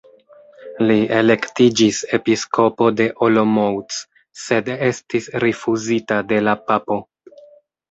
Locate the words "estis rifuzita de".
4.91-6.43